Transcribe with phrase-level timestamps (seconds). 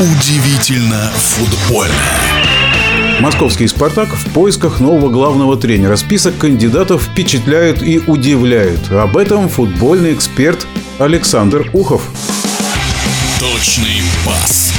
[0.00, 1.92] Удивительно футбольно.
[3.18, 5.96] Московский «Спартак» в поисках нового главного тренера.
[5.96, 8.92] Список кандидатов впечатляет и удивляет.
[8.92, 10.68] Об этом футбольный эксперт
[11.00, 12.08] Александр Ухов.
[13.40, 14.72] Точный пас.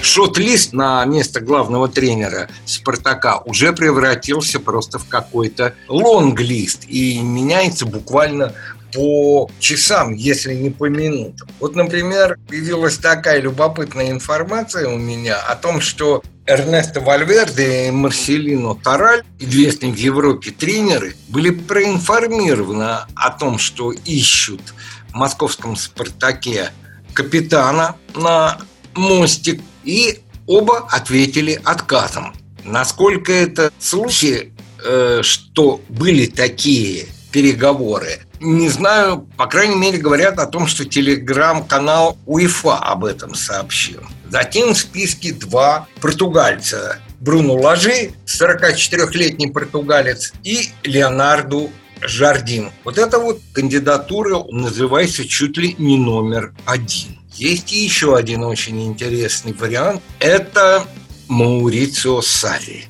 [0.00, 8.54] Шот-лист на место главного тренера «Спартака» уже превратился просто в какой-то лонг-лист и меняется буквально
[8.92, 11.48] по часам, если не по минутам.
[11.60, 18.74] Вот, например, появилась такая любопытная информация у меня о том, что Эрнесто Вальверде и Марселино
[18.74, 24.62] Тараль, известные в Европе тренеры, были проинформированы о том, что ищут
[25.10, 26.70] в московском «Спартаке»
[27.12, 28.58] капитана на
[28.94, 32.34] мостик, и оба ответили отказом.
[32.64, 34.52] Насколько это случай,
[34.84, 42.16] э, что были такие переговоры, не знаю, по крайней мере, говорят о том, что телеграм-канал
[42.26, 44.00] УЕФА об этом сообщил.
[44.30, 47.00] Затем в списке два португальца.
[47.20, 52.70] Бруно Ложи, 44-летний португалец, и Леонарду Жардин.
[52.84, 57.18] Вот эта вот кандидатура называется чуть ли не номер один.
[57.34, 60.00] Есть еще один очень интересный вариант.
[60.20, 60.86] Это
[61.26, 62.84] Маурицио Сари.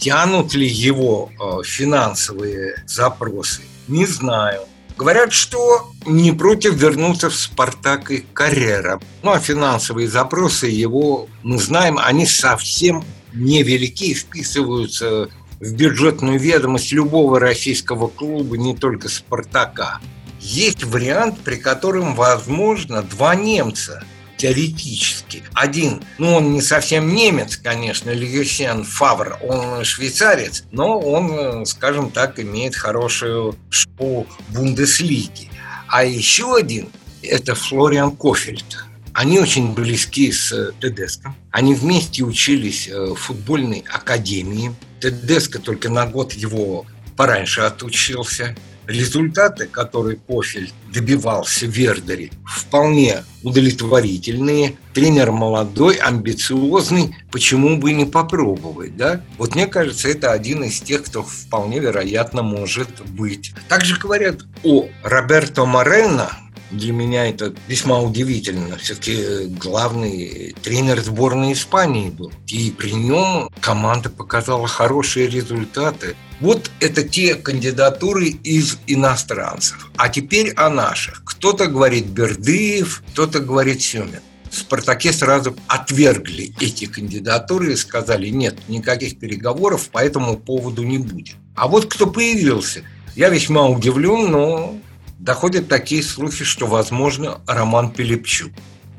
[0.00, 3.60] Подтянут ли его э, финансовые запросы?
[3.86, 4.62] Не знаю.
[4.96, 8.98] Говорят, что не против вернуться в «Спартак» и «Карьера».
[9.22, 15.28] Ну, а финансовые запросы его, мы знаем, они совсем невелики и вписываются
[15.60, 20.00] в бюджетную ведомость любого российского клуба, не только «Спартака».
[20.40, 24.02] Есть вариант, при котором возможно два немца
[24.40, 25.42] теоретически.
[25.52, 32.40] Один, ну он не совсем немец, конечно, Люсиан Фавр, он швейцарец, но он, скажем так,
[32.40, 35.50] имеет хорошую школу Бундеслиги.
[35.88, 36.88] А еще один–
[37.22, 38.86] это Флориан Кофельд.
[39.12, 41.34] Они очень близки с Тедеско.
[41.50, 44.72] Они вместе учились в футбольной академии.
[45.00, 46.86] Тедеско только на год его
[47.16, 54.76] пораньше отучился результаты, которые Кофель добивался в Вердере, вполне удовлетворительные.
[54.92, 59.22] Тренер молодой, амбициозный, почему бы не попробовать, да?
[59.38, 63.52] Вот мне кажется, это один из тех, кто вполне вероятно может быть.
[63.68, 66.30] Также говорят о Роберто Морено,
[66.70, 68.76] для меня это весьма удивительно.
[68.78, 72.32] Все-таки главный тренер сборной Испании был.
[72.46, 76.16] И при нем команда показала хорошие результаты.
[76.40, 79.90] Вот это те кандидатуры из иностранцев.
[79.96, 81.22] А теперь о наших.
[81.24, 84.20] Кто-то говорит Бердыев, кто-то говорит Семин.
[84.50, 90.98] В «Спартаке» сразу отвергли эти кандидатуры и сказали, нет, никаких переговоров по этому поводу не
[90.98, 91.36] будет.
[91.54, 92.82] А вот кто появился,
[93.14, 94.76] я весьма удивлен, но
[95.20, 98.52] доходят такие слухи, что, возможно, Роман Пилипчук.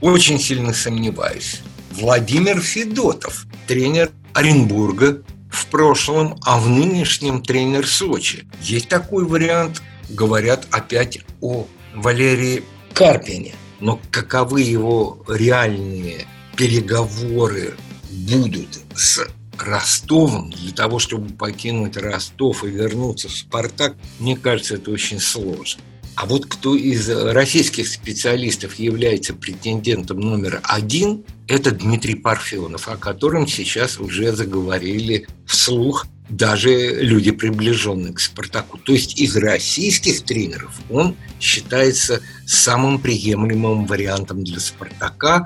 [0.00, 1.60] Очень сильно сомневаюсь.
[1.92, 8.46] Владимир Федотов, тренер Оренбурга в прошлом, а в нынешнем тренер Сочи.
[8.60, 9.82] Есть такой вариант.
[10.08, 13.54] Говорят опять о Валерии Карпине.
[13.80, 16.26] Но каковы его реальные
[16.56, 17.74] переговоры
[18.10, 19.26] будут с
[19.58, 25.82] Ростовом для того, чтобы покинуть Ростов и вернуться в «Спартак», мне кажется, это очень сложно.
[26.16, 33.46] А вот кто из российских специалистов является претендентом номер один, это Дмитрий Парфенов, о котором
[33.46, 38.78] сейчас уже заговорили вслух даже люди, приближенные к «Спартаку».
[38.78, 45.44] То есть из российских тренеров он считается самым приемлемым вариантом для «Спартака».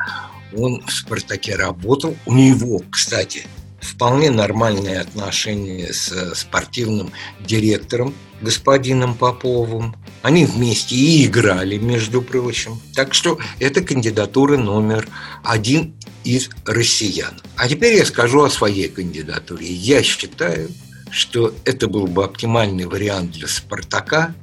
[0.56, 2.16] Он в «Спартаке» работал.
[2.26, 3.42] У него, кстати,
[3.80, 9.94] вполне нормальные отношения с спортивным директором господином Поповым.
[10.22, 12.80] Они вместе и играли, между прочим.
[12.94, 15.08] Так что это кандидатура номер
[15.42, 17.41] один из россиян.
[17.56, 19.66] А теперь я скажу о своей кандидатуре.
[19.66, 20.70] Я считаю,
[21.10, 24.34] что это был бы оптимальный вариант для «Спартака».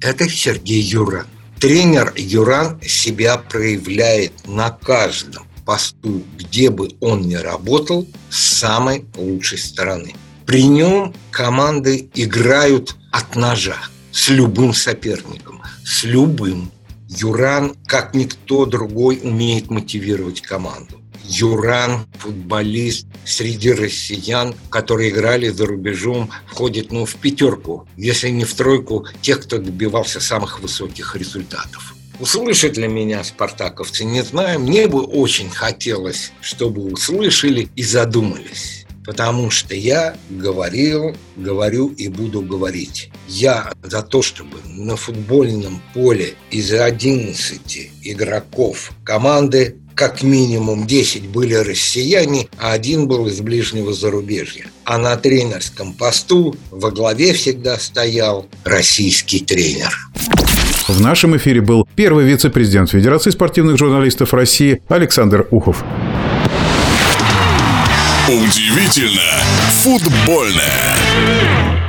[0.00, 1.26] Это Сергей Юран.
[1.58, 9.58] Тренер Юран себя проявляет на каждом посту, где бы он ни работал, с самой лучшей
[9.58, 10.16] стороны.
[10.44, 13.76] При нем команды играют от ножа
[14.10, 16.72] с любым соперником, с любым.
[17.08, 21.00] Юран, как никто другой, умеет мотивировать команду.
[21.22, 28.52] Юран, футболист среди россиян, которые играли за рубежом, входит ну, в пятерку, если не в
[28.54, 31.94] тройку тех, кто добивался самых высоких результатов.
[32.20, 34.60] Услышат ли меня спартаковцы, не знаю.
[34.60, 38.84] Мне бы очень хотелось, чтобы услышали и задумались.
[39.06, 43.10] Потому что я говорил, говорю и буду говорить.
[43.26, 51.54] Я за то, чтобы на футбольном поле из 11 игроков команды как минимум 10 были
[51.54, 54.66] россияне, а один был из ближнего зарубежья.
[54.84, 59.94] А на тренерском посту во главе всегда стоял российский тренер.
[60.90, 65.84] В нашем эфире был первый вице-президент Федерации спортивных журналистов России Александр Ухов.
[68.26, 69.20] Удивительно
[69.84, 71.79] футбольное.